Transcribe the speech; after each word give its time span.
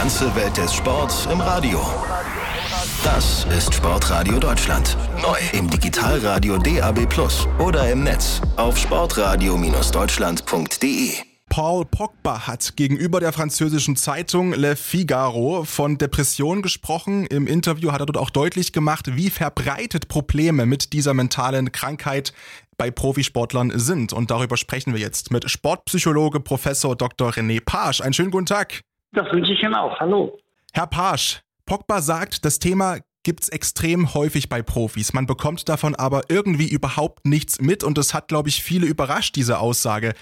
ganze 0.00 0.34
Welt 0.34 0.56
des 0.56 0.72
Sports 0.72 1.28
im 1.30 1.42
Radio. 1.42 1.78
Das 3.04 3.46
ist 3.54 3.74
Sportradio 3.74 4.38
Deutschland. 4.38 4.96
Neu 5.20 5.36
im 5.52 5.68
Digitalradio 5.68 6.56
DAB 6.56 7.06
Plus 7.06 7.46
oder 7.58 7.92
im 7.92 8.04
Netz 8.04 8.40
auf 8.56 8.78
sportradio-deutschland.de. 8.78 11.16
Paul 11.50 11.84
Pogba 11.84 12.46
hat 12.46 12.76
gegenüber 12.76 13.20
der 13.20 13.34
französischen 13.34 13.94
Zeitung 13.94 14.54
Le 14.54 14.74
Figaro 14.74 15.64
von 15.64 15.98
Depression 15.98 16.62
gesprochen. 16.62 17.26
Im 17.26 17.46
Interview 17.46 17.92
hat 17.92 18.00
er 18.00 18.06
dort 18.06 18.16
auch 18.16 18.30
deutlich 18.30 18.72
gemacht, 18.72 19.14
wie 19.16 19.28
verbreitet 19.28 20.08
Probleme 20.08 20.64
mit 20.64 20.94
dieser 20.94 21.12
mentalen 21.12 21.72
Krankheit 21.72 22.32
bei 22.78 22.90
Profisportlern 22.90 23.70
sind. 23.74 24.14
Und 24.14 24.30
darüber 24.30 24.56
sprechen 24.56 24.94
wir 24.94 25.00
jetzt 25.00 25.30
mit 25.30 25.50
Sportpsychologe 25.50 26.40
Professor 26.40 26.96
Dr. 26.96 27.32
René 27.32 27.62
Pasch. 27.62 28.00
Einen 28.00 28.14
schönen 28.14 28.30
guten 28.30 28.46
Tag. 28.46 28.80
Das 29.12 29.30
wünsche 29.32 29.52
ich 29.52 29.62
Ihnen 29.62 29.74
auch. 29.74 29.98
Hallo. 29.98 30.38
Herr 30.72 30.86
Pasch, 30.86 31.40
Pogba 31.66 32.00
sagt, 32.00 32.44
das 32.44 32.58
Thema 32.58 32.98
gibt 33.22 33.42
es 33.42 33.48
extrem 33.48 34.14
häufig 34.14 34.48
bei 34.48 34.62
Profis. 34.62 35.12
Man 35.12 35.26
bekommt 35.26 35.68
davon 35.68 35.94
aber 35.94 36.22
irgendwie 36.28 36.68
überhaupt 36.68 37.26
nichts 37.26 37.60
mit 37.60 37.84
und 37.84 37.98
das 37.98 38.14
hat, 38.14 38.28
glaube 38.28 38.48
ich, 38.48 38.62
viele 38.62 38.86
überrascht, 38.86 39.36
diese 39.36 39.58
Aussage. 39.58 40.14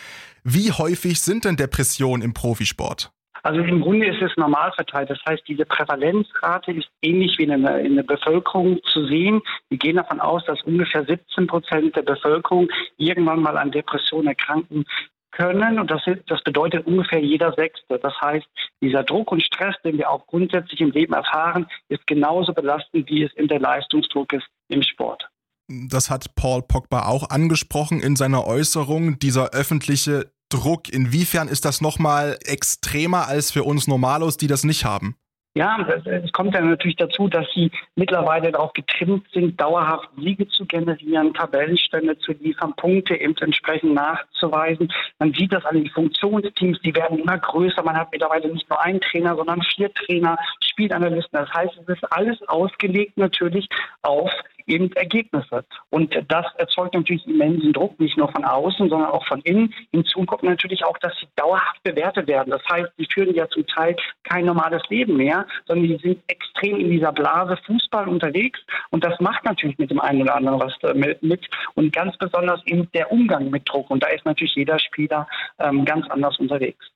Wie 0.42 0.72
häufig 0.72 1.20
sind 1.20 1.44
denn 1.44 1.56
Depressionen 1.56 2.22
im 2.22 2.34
Profisport? 2.34 3.12
Also 3.42 3.60
im 3.60 3.80
Grunde 3.80 4.06
ist 4.06 4.20
es 4.20 4.36
normal 4.36 4.72
verteilt. 4.72 5.10
Das 5.10 5.20
heißt, 5.28 5.42
diese 5.46 5.64
Prävalenzrate 5.64 6.72
ist 6.72 6.88
ähnlich 7.02 7.38
wie 7.38 7.44
in 7.44 7.62
der, 7.62 7.80
in 7.80 7.94
der 7.94 8.02
Bevölkerung 8.02 8.80
zu 8.92 9.06
sehen. 9.06 9.42
Wir 9.68 9.78
gehen 9.78 9.96
davon 9.96 10.20
aus, 10.20 10.44
dass 10.46 10.60
ungefähr 10.62 11.04
17 11.04 11.46
Prozent 11.46 11.94
der 11.94 12.02
Bevölkerung 12.02 12.68
irgendwann 12.96 13.40
mal 13.40 13.56
an 13.56 13.70
Depressionen 13.70 14.28
erkranken 14.28 14.84
können. 15.30 15.78
Und 15.78 15.90
das, 15.90 16.02
das 16.26 16.42
bedeutet 16.42 16.86
ungefähr 16.86 17.20
jeder 17.20 17.52
Sechste. 17.52 17.98
Das 17.98 18.20
heißt, 18.20 18.46
dieser 18.80 19.02
Druck 19.02 19.32
und 19.32 19.42
Stress, 19.42 19.74
den 19.84 19.98
wir 19.98 20.10
auch 20.10 20.26
grundsätzlich 20.26 20.80
im 20.80 20.90
Leben 20.90 21.12
erfahren, 21.12 21.66
ist 21.88 22.06
genauso 22.06 22.52
belastend, 22.52 23.08
wie 23.08 23.24
es 23.24 23.32
in 23.34 23.48
der 23.48 23.60
Leistungsdruck 23.60 24.32
ist 24.32 24.46
im 24.68 24.82
Sport. 24.82 25.28
Das 25.68 26.10
hat 26.10 26.34
Paul 26.34 26.62
Pogba 26.62 27.06
auch 27.06 27.28
angesprochen 27.28 28.00
in 28.00 28.16
seiner 28.16 28.46
Äußerung, 28.46 29.18
dieser 29.18 29.50
öffentliche 29.50 30.32
Druck. 30.48 30.88
Inwiefern 30.88 31.48
ist 31.48 31.64
das 31.64 31.80
nochmal 31.80 32.38
extremer 32.44 33.28
als 33.28 33.50
für 33.50 33.64
uns 33.64 33.86
Normalos, 33.86 34.38
die 34.38 34.46
das 34.46 34.64
nicht 34.64 34.84
haben? 34.84 35.16
Ja, 35.58 35.76
es 36.04 36.30
kommt 36.30 36.54
ja 36.54 36.60
natürlich 36.60 36.94
dazu, 36.94 37.26
dass 37.26 37.44
sie 37.52 37.72
mittlerweile 37.96 38.52
darauf 38.52 38.72
getrimmt 38.74 39.26
sind, 39.32 39.60
dauerhaft 39.60 40.08
Siege 40.16 40.46
zu 40.46 40.64
generieren, 40.64 41.34
Tabellenstände 41.34 42.16
zu 42.20 42.30
liefern, 42.30 42.74
Punkte 42.76 43.16
eben 43.16 43.36
entsprechend 43.38 43.92
nachzuweisen. 43.92 44.88
Man 45.18 45.32
sieht 45.32 45.52
das 45.52 45.64
an 45.64 45.74
den 45.74 45.90
Funktionsteams, 45.90 46.80
die 46.82 46.94
werden 46.94 47.18
immer 47.18 47.38
größer. 47.38 47.82
Man 47.82 47.96
hat 47.96 48.12
mittlerweile 48.12 48.46
nicht 48.52 48.70
nur 48.70 48.80
einen 48.80 49.00
Trainer, 49.00 49.34
sondern 49.34 49.60
vier 49.62 49.92
Trainer, 49.94 50.38
Spielanalysten. 50.60 51.40
Das 51.40 51.52
heißt, 51.52 51.76
es 51.76 51.88
ist 51.88 52.12
alles 52.12 52.40
ausgelegt 52.46 53.16
natürlich 53.16 53.68
auf 54.02 54.30
eben 54.68 54.92
Ergebnisse. 54.92 55.64
Und 55.90 56.14
das 56.28 56.46
erzeugt 56.56 56.94
natürlich 56.94 57.26
immensen 57.26 57.72
Druck, 57.72 57.98
nicht 57.98 58.16
nur 58.16 58.30
von 58.30 58.44
außen, 58.44 58.88
sondern 58.88 59.10
auch 59.10 59.26
von 59.26 59.40
innen. 59.42 59.74
Hinzu 59.92 60.24
kommt 60.24 60.42
natürlich 60.42 60.84
auch, 60.84 60.98
dass 60.98 61.12
sie 61.20 61.26
dauerhaft 61.36 61.82
bewertet 61.82 62.28
werden. 62.28 62.50
Das 62.50 62.62
heißt, 62.70 62.90
sie 62.96 63.06
führen 63.12 63.34
ja 63.34 63.48
zum 63.48 63.66
Teil 63.66 63.96
kein 64.24 64.44
normales 64.44 64.82
Leben 64.88 65.16
mehr, 65.16 65.46
sondern 65.66 65.88
die 65.88 65.96
sind 65.96 66.22
extrem 66.28 66.78
in 66.78 66.90
dieser 66.90 67.12
Blase 67.12 67.56
Fußball 67.66 68.08
unterwegs. 68.08 68.60
Und 68.90 69.04
das 69.04 69.18
macht 69.20 69.44
natürlich 69.44 69.78
mit 69.78 69.90
dem 69.90 70.00
einen 70.00 70.22
oder 70.22 70.36
anderen 70.36 70.60
was 70.60 70.74
mit. 70.94 71.48
Und 71.74 71.92
ganz 71.92 72.16
besonders 72.16 72.60
eben 72.66 72.90
der 72.92 73.10
Umgang 73.10 73.50
mit 73.50 73.68
Druck. 73.68 73.90
Und 73.90 74.02
da 74.02 74.08
ist 74.08 74.24
natürlich 74.24 74.54
jeder 74.54 74.78
Spieler 74.78 75.26
ähm, 75.58 75.84
ganz 75.84 76.08
anders 76.10 76.38
unterwegs. 76.38 76.86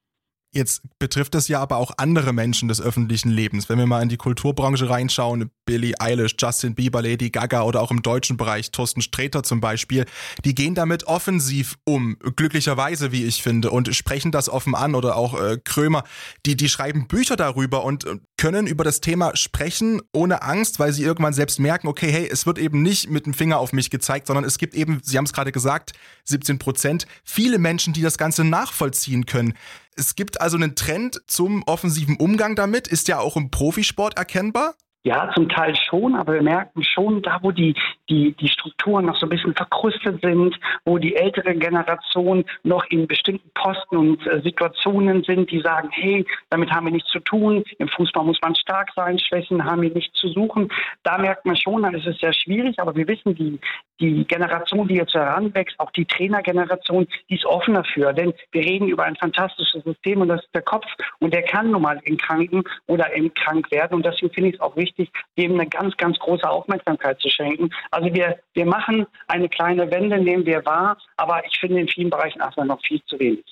Jetzt 0.55 0.83
betrifft 0.99 1.35
das 1.35 1.49
ja 1.49 1.63
aber 1.63 1.79
auch 1.79 1.93
andere 1.97 2.35
Menschen 2.35 2.69
des 2.69 2.79
öffentlichen 2.79 3.31
Lebens. 3.31 3.71
Wenn 3.71 3.79
wir 3.79 3.87
mal 3.87 4.03
in 4.03 4.11
die 4.11 4.19
Kulturbranche 4.19 4.91
reinschauen, 4.91 5.51
Billie 5.65 5.95
Eilish, 5.99 6.35
Justin 6.39 6.75
Bieber, 6.75 7.01
Lady 7.01 7.31
Gaga 7.31 7.63
oder 7.63 7.81
auch 7.81 7.91
im 7.91 8.03
deutschen 8.03 8.37
Bereich 8.37 8.71
Thorsten 8.71 9.01
Sträter 9.01 9.43
zum 9.45 9.63
Beispiel, 9.63 10.05
die 10.45 10.55
gehen 10.55 10.75
damit 10.75 11.05
offensiv 11.05 11.79
um, 11.85 12.19
glücklicherweise, 12.37 13.13
wie 13.13 13.25
ich 13.25 13.43
finde, 13.43 13.71
und 13.71 13.95
sprechen 13.95 14.31
das 14.31 14.51
offen 14.51 14.75
an 14.75 14.95
oder 14.95 15.17
auch 15.17 15.41
äh, 15.41 15.57
Krömer, 15.65 16.05
die, 16.45 16.55
die 16.55 16.69
schreiben 16.69 17.09
Bücher 17.09 17.37
darüber 17.37 17.83
und 17.83 18.05
äh, 18.05 18.19
können 18.37 18.67
über 18.67 18.85
das 18.85 19.01
Thema 19.01 19.35
sprechen 19.37 20.03
ohne 20.13 20.43
Angst, 20.43 20.79
weil 20.79 20.93
sie 20.93 21.03
irgendwann 21.03 21.33
selbst 21.33 21.61
merken, 21.61 21.87
okay, 21.87 22.13
hey, 22.13 22.29
es 22.31 22.45
wird 22.45 22.59
eben 22.59 22.83
nicht 22.83 23.09
mit 23.09 23.25
dem 23.25 23.33
Finger 23.33 23.59
auf 23.59 23.73
mich 23.73 23.89
gezeigt, 23.89 24.27
sondern 24.27 24.45
es 24.45 24.59
gibt 24.59 24.75
eben, 24.75 25.01
Sie 25.03 25.17
haben 25.17 25.25
es 25.25 25.33
gerade 25.33 25.53
gesagt, 25.53 25.93
17 26.25 26.59
Prozent, 26.59 27.07
viele 27.25 27.59
Menschen, 27.59 27.95
die 27.95 28.03
das 28.03 28.19
Ganze 28.19 28.45
nachvollziehen 28.45 29.25
können. 29.25 29.55
Es 29.97 30.15
gibt 30.17 30.41
also 30.41 30.57
einen 30.57 30.75
Trend 30.75 31.21
zum 31.27 31.63
offensiven 31.67 32.17
Umgang 32.17 32.57
damit, 32.57 32.89
ist 32.89 33.09
ja 33.09 33.19
auch 33.19 33.37
im 33.37 33.51
Profisport 33.51 34.17
erkennbar. 34.17 34.75
Ja, 35.05 35.33
zum 35.35 35.49
Teil 35.49 35.75
schon, 35.75 36.15
aber 36.15 36.35
wir 36.35 36.43
merken 36.43 36.85
schon, 36.85 37.23
da 37.23 37.41
wo 37.43 37.51
die, 37.51 37.75
die, 38.09 38.37
die 38.37 38.47
Strukturen 38.47 39.07
noch 39.07 39.17
so 39.17 39.27
ein 39.27 39.31
bisschen 39.31 39.53
verkrustet 39.53 40.21
sind, 40.23 40.57
wo 40.85 40.97
die 40.99 41.17
ältere 41.17 41.57
Generation 41.57 42.45
noch 42.63 42.85
in 42.85 43.09
bestimmten 43.09 43.51
Posten 43.53 43.97
und 43.97 44.25
äh, 44.29 44.41
Situationen 44.43 45.25
sind, 45.25 45.51
die 45.51 45.61
sagen, 45.61 45.89
hey, 45.91 46.25
damit 46.51 46.71
haben 46.71 46.87
wir 46.87 46.93
nichts 46.93 47.11
zu 47.11 47.19
tun, 47.19 47.65
im 47.79 47.89
Fußball 47.89 48.25
muss 48.25 48.39
man 48.43 48.55
stark 48.55 48.91
sein, 48.95 49.19
Schwächen 49.19 49.65
haben 49.65 49.83
wir 49.83 49.91
nichts 49.93 50.17
zu 50.21 50.29
suchen. 50.29 50.71
Da 51.03 51.19
merkt 51.19 51.47
man 51.47 51.57
schon, 51.57 51.83
dann 51.83 51.95
ist 51.95 52.07
es 52.07 52.19
sehr 52.21 52.33
schwierig, 52.33 52.79
aber 52.79 52.95
wir 52.95 53.09
wissen, 53.09 53.35
die, 53.35 53.59
die 54.01 54.25
Generation, 54.25 54.89
die 54.89 54.97
jetzt 54.97 55.15
heranwächst, 55.15 55.79
auch 55.79 55.91
die 55.93 56.05
Trainergeneration, 56.05 57.07
die 57.29 57.35
ist 57.35 57.47
offen 57.47 57.75
dafür, 57.75 58.13
denn 58.13 58.33
wir 58.53 58.65
reden 58.65 58.89
über 58.89 59.05
ein 59.05 59.17
fantastisches 59.17 59.83
System 59.85 60.21
und 60.21 60.29
das 60.29 60.43
ist 60.43 60.55
der 60.55 60.63
Kopf 60.63 60.87
und 61.21 61.33
der 61.35 61.43
kann 61.43 61.71
nun 61.71 61.83
mal 61.83 62.01
in 62.05 62.17
Kranken 62.17 62.63
oder 62.87 63.13
in 63.13 63.33
krank 63.35 63.71
werden 63.71 63.95
und 63.95 64.07
deswegen 64.07 64.33
finde 64.33 64.51
ich 64.51 64.55
es 64.57 64.61
auch 64.61 64.77
wichtig, 64.77 64.83
wichtig, 64.83 65.11
dem 65.39 65.55
eine 65.55 65.69
ganz, 65.69 65.97
ganz 65.97 66.19
große 66.19 66.49
Aufmerksamkeit 66.49 67.21
zu 67.21 67.29
schenken. 67.29 67.71
Also 67.91 68.13
wir, 68.13 68.39
wir 68.55 68.67
machen 68.67 69.07
eine 69.29 69.49
kleine 69.49 69.91
Wende, 69.91 70.19
nehmen 70.19 70.47
wir 70.47 70.65
wahr, 70.65 70.99
aber 71.17 71.45
ich 71.47 71.59
finde 71.59 71.81
in 71.81 71.89
vielen 71.89 72.11
Bereichen 72.11 72.41
erstmal 72.41 72.67
noch 72.67 72.81
viel 72.83 73.03
zu 73.05 73.19
wenig. 73.19 73.45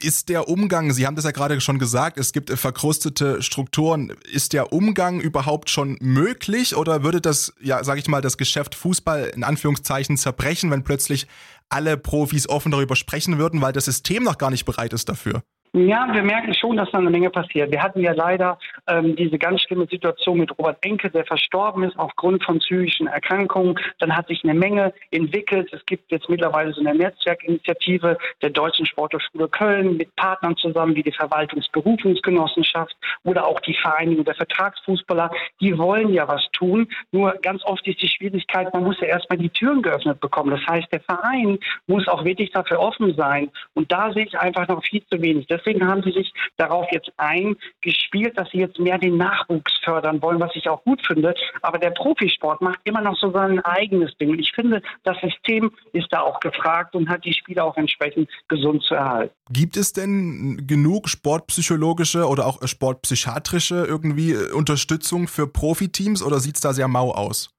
Ist 0.00 0.28
der 0.28 0.48
Umgang, 0.48 0.92
Sie 0.92 1.06
haben 1.06 1.14
das 1.14 1.24
ja 1.24 1.30
gerade 1.30 1.60
schon 1.60 1.78
gesagt, 1.78 2.18
es 2.18 2.32
gibt 2.32 2.50
verkrustete 2.50 3.42
Strukturen. 3.42 4.12
Ist 4.30 4.52
der 4.52 4.72
Umgang 4.72 5.20
überhaupt 5.20 5.70
schon 5.70 5.96
möglich 6.00 6.74
oder 6.74 7.04
würde 7.04 7.20
das, 7.20 7.54
ja, 7.60 7.82
sage 7.84 8.00
ich 8.00 8.08
mal, 8.08 8.20
das 8.20 8.36
Geschäft 8.36 8.74
Fußball 8.74 9.32
in 9.34 9.44
Anführungszeichen 9.44 10.16
zerbrechen, 10.16 10.70
wenn 10.70 10.82
plötzlich 10.82 11.28
alle 11.68 11.96
Profis 11.96 12.48
offen 12.48 12.72
darüber 12.72 12.96
sprechen 12.96 13.38
würden, 13.38 13.60
weil 13.60 13.72
das 13.72 13.84
System 13.86 14.24
noch 14.24 14.36
gar 14.36 14.50
nicht 14.50 14.64
bereit 14.64 14.92
ist 14.92 15.08
dafür? 15.08 15.42
Ja, 15.76 16.06
wir 16.12 16.22
merken 16.22 16.54
schon, 16.54 16.76
dass 16.76 16.88
da 16.92 16.98
eine 16.98 17.10
Menge 17.10 17.30
passiert. 17.30 17.72
Wir 17.72 17.82
hatten 17.82 17.98
ja 18.00 18.12
leider 18.12 18.60
ähm, 18.86 19.16
diese 19.16 19.36
ganz 19.38 19.60
schlimme 19.62 19.86
Situation 19.86 20.38
mit 20.38 20.56
Robert 20.56 20.78
Enke, 20.86 21.10
der 21.10 21.24
verstorben 21.24 21.82
ist 21.82 21.98
aufgrund 21.98 22.44
von 22.44 22.60
psychischen 22.60 23.08
Erkrankungen. 23.08 23.74
Dann 23.98 24.16
hat 24.16 24.28
sich 24.28 24.44
eine 24.44 24.54
Menge 24.54 24.94
entwickelt. 25.10 25.72
Es 25.72 25.84
gibt 25.84 26.12
jetzt 26.12 26.28
mittlerweile 26.28 26.72
so 26.72 26.80
eine 26.80 26.94
Netzwerkinitiative 26.94 28.16
der 28.40 28.50
Deutschen 28.50 28.86
Sporthochschule 28.86 29.48
Köln 29.48 29.96
mit 29.96 30.14
Partnern 30.14 30.56
zusammen 30.58 30.94
wie 30.94 31.02
die 31.02 31.10
Verwaltungsberufungsgenossenschaft 31.10 32.94
oder 33.24 33.44
auch 33.44 33.58
die 33.58 33.74
Vereinigung 33.74 34.24
der 34.24 34.36
Vertragsfußballer. 34.36 35.32
Die 35.60 35.76
wollen 35.76 36.14
ja 36.14 36.28
was 36.28 36.48
tun. 36.52 36.86
Nur 37.10 37.32
ganz 37.42 37.64
oft 37.64 37.84
ist 37.88 38.00
die 38.00 38.06
Schwierigkeit, 38.06 38.72
man 38.72 38.84
muss 38.84 39.00
ja 39.00 39.08
erstmal 39.08 39.38
die 39.38 39.50
Türen 39.50 39.82
geöffnet 39.82 40.20
bekommen. 40.20 40.52
Das 40.52 40.64
heißt, 40.68 40.92
der 40.92 41.00
Verein 41.00 41.58
muss 41.88 42.06
auch 42.06 42.24
wirklich 42.24 42.52
dafür 42.52 42.78
offen 42.78 43.12
sein. 43.16 43.50
Und 43.74 43.90
da 43.90 44.12
sehe 44.12 44.26
ich 44.26 44.38
einfach 44.38 44.68
noch 44.68 44.80
viel 44.84 45.04
zu 45.10 45.20
wenig. 45.20 45.48
Das 45.48 45.63
deswegen 45.64 45.86
haben 45.86 46.02
sie 46.02 46.12
sich 46.12 46.32
darauf 46.56 46.86
jetzt 46.92 47.12
eingespielt, 47.16 48.38
dass 48.38 48.50
sie 48.50 48.58
jetzt 48.58 48.78
mehr 48.78 48.98
den 48.98 49.16
Nachwuchs 49.16 49.72
fördern 49.82 50.20
wollen, 50.22 50.40
was 50.40 50.54
ich 50.54 50.68
auch 50.68 50.82
gut 50.84 51.04
finde. 51.06 51.34
Aber 51.62 51.78
der 51.78 51.90
Profisport 51.90 52.60
macht 52.60 52.80
immer 52.84 53.00
noch 53.00 53.16
so 53.18 53.30
sein 53.30 53.60
eigenes 53.60 54.16
Ding. 54.16 54.30
Und 54.30 54.38
ich 54.38 54.52
finde, 54.52 54.82
das 55.04 55.16
System 55.20 55.70
ist 55.92 56.08
da 56.10 56.20
auch 56.20 56.40
gefragt 56.40 56.94
und 56.94 57.08
hat 57.08 57.24
die 57.24 57.34
Spieler 57.34 57.64
auch 57.64 57.76
entsprechend 57.76 58.28
gesund 58.48 58.82
zu 58.82 58.94
erhalten. 58.94 59.34
Gibt 59.50 59.76
es 59.76 59.92
denn 59.92 60.66
genug 60.66 61.08
sportpsychologische 61.08 62.26
oder 62.26 62.46
auch 62.46 62.66
sportpsychiatrische 62.66 63.84
irgendwie 63.86 64.32
äh, 64.32 64.52
Unterstützung 64.52 65.28
für 65.28 65.46
Profiteams 65.46 66.22
oder 66.22 66.40
sieht 66.40 66.56
es 66.56 66.60
da 66.60 66.72
sehr 66.72 66.88
mau 66.88 67.12
aus? 67.12 67.50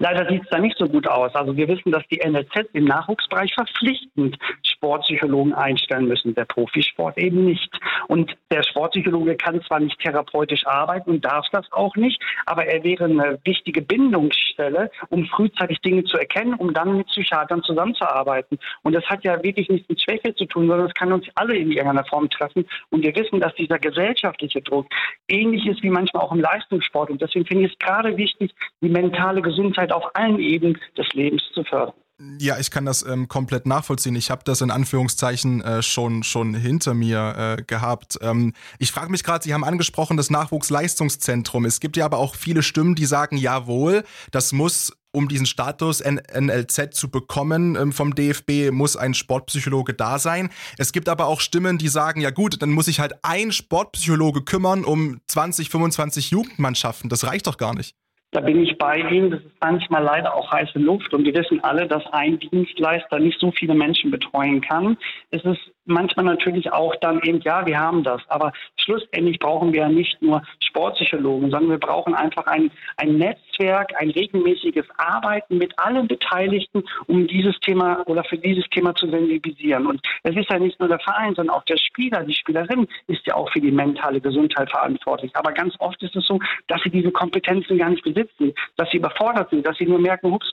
Leider 0.00 0.26
sieht 0.30 0.42
es 0.42 0.48
da 0.48 0.58
nicht 0.58 0.78
so 0.78 0.86
gut 0.86 1.06
aus. 1.06 1.34
Also 1.34 1.56
wir 1.56 1.68
wissen, 1.68 1.92
dass 1.92 2.02
die 2.10 2.20
NLZ 2.26 2.70
im 2.72 2.86
Nachwuchsbereich 2.86 3.52
verpflichtend 3.52 4.36
Sportpsychologen 4.80 5.52
einstellen 5.52 6.08
müssen, 6.08 6.34
der 6.34 6.46
Profisport 6.46 7.18
eben 7.18 7.44
nicht. 7.44 7.70
Und 8.08 8.34
der 8.50 8.62
Sportpsychologe 8.62 9.36
kann 9.36 9.62
zwar 9.62 9.78
nicht 9.78 10.00
therapeutisch 10.00 10.66
arbeiten 10.66 11.10
und 11.10 11.24
darf 11.24 11.46
das 11.52 11.70
auch 11.72 11.94
nicht, 11.96 12.20
aber 12.46 12.64
er 12.64 12.82
wäre 12.82 13.04
eine 13.04 13.38
wichtige 13.44 13.82
Bindungsstelle, 13.82 14.90
um 15.10 15.26
frühzeitig 15.26 15.80
Dinge 15.80 16.04
zu 16.04 16.16
erkennen, 16.16 16.54
um 16.54 16.72
dann 16.72 16.96
mit 16.96 17.08
Psychiatern 17.08 17.62
zusammenzuarbeiten. 17.62 18.58
Und 18.82 18.94
das 18.94 19.04
hat 19.04 19.22
ja 19.22 19.42
wirklich 19.42 19.68
nichts 19.68 19.88
mit 19.88 20.00
Schwäche 20.00 20.34
zu 20.34 20.46
tun, 20.46 20.66
sondern 20.66 20.86
es 20.86 20.94
kann 20.94 21.12
uns 21.12 21.26
alle 21.34 21.56
in 21.56 21.70
irgendeiner 21.70 22.06
Form 22.06 22.30
treffen. 22.30 22.66
Und 22.88 23.02
wir 23.02 23.14
wissen, 23.14 23.38
dass 23.38 23.54
dieser 23.56 23.78
gesellschaftliche 23.78 24.62
Druck 24.62 24.86
ähnlich 25.28 25.66
ist 25.66 25.82
wie 25.82 25.90
manchmal 25.90 26.22
auch 26.22 26.32
im 26.32 26.40
Leistungssport. 26.40 27.10
Und 27.10 27.20
deswegen 27.20 27.44
finde 27.44 27.66
ich 27.66 27.72
es 27.72 27.78
gerade 27.78 28.16
wichtig, 28.16 28.54
die 28.80 28.88
mentale 28.88 29.42
Gesundheit 29.42 29.92
auf 29.92 30.04
allen 30.14 30.38
Ebenen 30.38 30.78
des 30.96 31.06
Lebens 31.12 31.42
zu 31.52 31.64
fördern. 31.64 31.94
Ja, 32.38 32.58
ich 32.58 32.70
kann 32.70 32.84
das 32.84 33.02
ähm, 33.02 33.28
komplett 33.28 33.66
nachvollziehen. 33.66 34.14
Ich 34.14 34.30
habe 34.30 34.42
das 34.44 34.60
in 34.60 34.70
Anführungszeichen 34.70 35.62
äh, 35.62 35.82
schon 35.82 36.22
schon 36.22 36.54
hinter 36.54 36.92
mir 36.92 37.56
äh, 37.58 37.62
gehabt. 37.62 38.18
Ähm, 38.20 38.52
ich 38.78 38.92
frage 38.92 39.10
mich 39.10 39.24
gerade, 39.24 39.42
Sie 39.42 39.54
haben 39.54 39.64
angesprochen 39.64 40.18
das 40.18 40.28
Nachwuchsleistungszentrum. 40.28 41.64
Es 41.64 41.80
gibt 41.80 41.96
ja 41.96 42.04
aber 42.04 42.18
auch 42.18 42.34
viele 42.34 42.62
Stimmen, 42.62 42.94
die 42.94 43.06
sagen, 43.06 43.38
jawohl, 43.38 44.04
das 44.32 44.52
muss 44.52 44.92
um 45.12 45.28
diesen 45.28 45.46
Status 45.46 46.02
NLZ 46.04 46.94
zu 46.94 47.10
bekommen 47.10 47.74
ähm, 47.76 47.92
vom 47.92 48.14
DFB, 48.14 48.70
muss 48.70 48.96
ein 48.96 49.14
Sportpsychologe 49.14 49.94
da 49.94 50.18
sein. 50.18 50.50
Es 50.78 50.92
gibt 50.92 51.08
aber 51.08 51.26
auch 51.26 51.40
Stimmen, 51.40 51.78
die 51.78 51.88
sagen, 51.88 52.20
ja 52.20 52.30
gut, 52.30 52.62
dann 52.62 52.70
muss 52.70 52.84
sich 52.84 53.00
halt 53.00 53.14
ein 53.24 53.50
Sportpsychologe 53.50 54.42
kümmern 54.42 54.84
um 54.84 55.20
20, 55.26 55.70
25 55.70 56.30
Jugendmannschaften. 56.30 57.08
Das 57.08 57.24
reicht 57.24 57.46
doch 57.46 57.56
gar 57.56 57.74
nicht. 57.74 57.96
Da 58.32 58.40
bin 58.40 58.62
ich 58.62 58.78
bei 58.78 58.98
Ihnen. 58.98 59.30
Das 59.30 59.40
ist 59.40 59.60
manchmal 59.60 60.04
leider 60.04 60.34
auch 60.34 60.52
heiße 60.52 60.78
Luft. 60.78 61.12
Und 61.12 61.24
wir 61.24 61.34
wissen 61.34 61.62
alle, 61.64 61.88
dass 61.88 62.06
ein 62.12 62.38
Dienstleister 62.38 63.18
nicht 63.18 63.40
so 63.40 63.50
viele 63.50 63.74
Menschen 63.74 64.10
betreuen 64.10 64.60
kann. 64.60 64.96
Es 65.30 65.44
ist 65.44 65.72
manchmal 65.90 66.24
natürlich 66.24 66.72
auch 66.72 66.94
dann 66.96 67.20
eben, 67.22 67.40
ja, 67.40 67.66
wir 67.66 67.78
haben 67.78 68.02
das. 68.02 68.22
Aber 68.28 68.52
schlussendlich 68.76 69.38
brauchen 69.38 69.72
wir 69.72 69.80
ja 69.80 69.88
nicht 69.88 70.20
nur 70.22 70.42
Sportpsychologen, 70.60 71.50
sondern 71.50 71.70
wir 71.70 71.78
brauchen 71.78 72.14
einfach 72.14 72.46
ein, 72.46 72.70
ein 72.96 73.16
Netzwerk, 73.16 73.92
ein 74.00 74.10
regelmäßiges 74.10 74.86
Arbeiten 74.96 75.58
mit 75.58 75.78
allen 75.78 76.08
Beteiligten, 76.08 76.84
um 77.06 77.26
dieses 77.26 77.58
Thema 77.60 78.02
oder 78.06 78.24
für 78.24 78.38
dieses 78.38 78.64
Thema 78.70 78.94
zu 78.94 79.10
sensibilisieren. 79.10 79.86
Und 79.86 80.00
es 80.22 80.36
ist 80.36 80.50
ja 80.50 80.58
nicht 80.58 80.78
nur 80.80 80.88
der 80.88 81.00
Verein, 81.00 81.34
sondern 81.34 81.56
auch 81.56 81.64
der 81.64 81.76
Spieler, 81.76 82.22
die 82.24 82.34
Spielerin 82.34 82.86
ist 83.08 83.26
ja 83.26 83.34
auch 83.34 83.50
für 83.52 83.60
die 83.60 83.70
mentale 83.70 84.20
Gesundheit 84.20 84.70
verantwortlich. 84.70 85.34
Aber 85.34 85.52
ganz 85.52 85.74
oft 85.78 86.02
ist 86.02 86.16
es 86.16 86.26
so, 86.26 86.38
dass 86.68 86.80
sie 86.82 86.90
diese 86.90 87.10
Kompetenzen 87.10 87.78
gar 87.78 87.90
nicht 87.90 88.04
besitzen, 88.04 88.54
dass 88.76 88.90
sie 88.90 88.98
überfordert 88.98 89.50
sind, 89.50 89.66
dass 89.66 89.76
sie 89.76 89.86
nur 89.86 89.98
merken, 89.98 90.30
hups, 90.30 90.52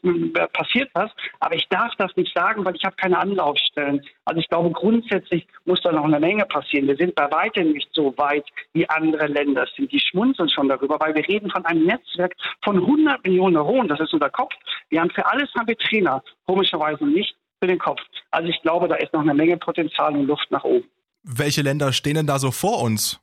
passiert 0.53 0.89
was, 0.93 1.11
aber 1.39 1.55
ich 1.55 1.67
darf 1.69 1.93
das 1.97 2.15
nicht 2.15 2.35
sagen, 2.35 2.65
weil 2.65 2.75
ich 2.75 2.83
habe 2.83 2.95
keine 2.95 3.19
Anlaufstellen. 3.19 4.01
Also 4.25 4.39
ich 4.39 4.49
glaube, 4.49 4.71
grundsätzlich 4.71 5.26
muss 5.65 5.81
da 5.81 5.91
noch 5.91 6.05
eine 6.05 6.19
Menge 6.19 6.45
passieren. 6.45 6.87
Wir 6.87 6.95
sind 6.95 7.15
bei 7.15 7.29
weitem 7.31 7.71
nicht 7.71 7.89
so 7.93 8.13
weit 8.17 8.45
wie 8.73 8.89
andere 8.89 9.27
Länder 9.27 9.65
sind. 9.75 9.91
Die 9.91 9.99
schmunzeln 9.99 10.49
schon 10.49 10.69
darüber, 10.69 10.99
weil 10.99 11.15
wir 11.15 11.27
reden 11.27 11.49
von 11.49 11.65
einem 11.65 11.85
Netzwerk 11.85 12.35
von 12.63 12.77
100 12.77 13.23
Millionen 13.25 13.57
Euronen. 13.57 13.89
Das 13.89 13.99
ist 13.99 14.13
unser 14.13 14.29
Kopf. 14.29 14.53
Wir 14.89 15.01
haben 15.01 15.11
für 15.11 15.25
alles 15.25 15.49
haben 15.55 15.67
wir 15.67 15.77
Trainer, 15.77 16.23
komischerweise 16.45 17.05
nicht 17.05 17.35
für 17.59 17.67
den 17.67 17.79
Kopf. 17.79 18.01
Also 18.31 18.49
ich 18.49 18.61
glaube, 18.61 18.87
da 18.87 18.95
ist 18.95 19.13
noch 19.13 19.21
eine 19.21 19.33
Menge 19.33 19.57
Potenzial 19.57 20.15
und 20.15 20.27
Luft 20.27 20.49
nach 20.51 20.63
oben. 20.63 20.87
Welche 21.23 21.61
Länder 21.61 21.91
stehen 21.91 22.15
denn 22.15 22.27
da 22.27 22.39
so 22.39 22.51
vor 22.51 22.81
uns? 22.83 23.19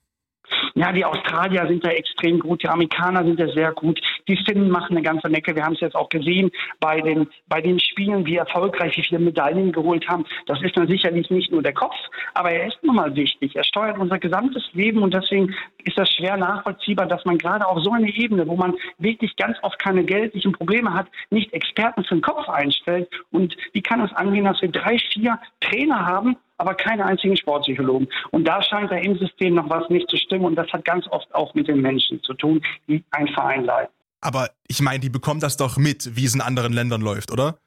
Ja, 0.75 0.93
die 0.93 1.05
Australier 1.05 1.67
sind 1.69 1.87
da 1.87 1.91
extrem 1.91 2.41
gut, 2.41 2.63
die 2.63 2.69
Amerikaner 2.69 3.25
sind 3.25 3.39
da 3.41 3.49
sehr 3.49 3.73
gut, 3.73 4.01
die 4.29 4.37
Finnen 4.45 4.71
machen 4.71 4.97
eine 4.97 5.03
ganze 5.03 5.29
Menge. 5.29 5.55
Wir 5.55 5.65
haben 5.65 5.75
es 5.75 5.81
jetzt 5.81 5.97
auch 5.97 6.09
gesehen 6.09 6.51
bei 6.81 7.01
den, 7.01 7.29
bei 7.49 7.61
den 7.61 7.79
Spielen, 7.79 8.25
wie 8.27 8.37
erfolgreich, 8.37 8.97
wie 8.97 9.03
viele 9.03 9.21
Medaillen 9.21 9.73
geholt 9.73 10.09
haben. 10.09 10.25
Das 10.47 10.61
ist 10.63 10.77
dann 10.77 10.89
sicherlich 10.89 11.31
nicht 11.31 11.51
nur 11.53 11.63
der 11.63 11.75
Kopf, 11.75 11.97
aber 12.35 12.51
er 12.51 12.69
ist 12.69 12.79
nun 12.83 12.97
mal 12.97 13.15
wichtig. 13.15 13.55
Er 13.57 13.65
steuert 13.65 13.99
unser 13.99 14.19
gesamtes 14.19 14.63
Leben 14.73 15.03
und 15.03 15.15
deswegen 15.15 15.55
ist 15.85 15.99
das 15.99 16.11
schwer 16.11 16.37
nachvollziehbar, 16.37 17.07
dass 17.07 17.25
man 17.25 17.39
gerade 17.39 17.67
auf 17.67 17.83
so 17.83 17.93
eine 17.93 18.11
Ebene, 18.15 18.47
wo 18.47 18.57
man 18.57 18.75
wirklich 18.99 19.37
ganz 19.37 19.57
oft 19.63 19.79
keine 19.79 20.05
geldlichen 20.05 20.53
Probleme 20.53 20.93
hat, 20.93 21.07
nicht 21.31 21.53
Experten 21.53 22.05
für 22.05 22.17
den 22.17 22.23
Kopf 22.23 22.49
einstellt. 22.49 23.09
Und 23.31 23.57
wie 23.73 23.83
kann 23.83 24.01
es 24.01 24.13
angehen, 24.13 24.45
dass 24.45 24.61
wir 24.63 24.71
drei, 24.71 24.99
vier 25.13 25.39
Trainer 25.61 26.07
haben, 26.07 26.37
aber 26.59 26.75
keine 26.75 27.05
einzigen 27.05 27.37
Sportpsychologen. 27.37 28.09
Und 28.31 28.47
da 28.47 28.63
scheint 28.63 28.91
da 28.91 28.97
im 28.97 29.19
System 29.19 29.55
noch 29.55 29.69
was 29.69 29.89
nicht 29.91 30.09
zu 30.09 30.17
stimmen. 30.17 30.45
Und 30.45 30.57
das 30.57 30.73
hat 30.73 30.85
ganz 30.85 31.07
oft 31.09 31.33
auch 31.35 31.55
mit 31.55 31.69
den 31.69 31.81
Menschen 31.81 32.23
zu 32.23 32.35
tun, 32.35 32.63
die 32.87 33.03
ein 33.11 33.29
Verein 33.29 33.65
leiten. 33.65 33.93
Aber 34.25 34.49
ich 34.67 34.81
meine, 34.81 35.01
die 35.01 35.11
bekommen 35.11 35.41
das 35.41 35.59
doch 35.59 35.77
mit, 35.77 36.17
wie 36.17 36.25
es 36.25 36.35
in 36.35 36.41
anderen 36.41 36.73
Ländern 36.73 37.03
läuft, 37.03 37.31
oder? 37.31 37.59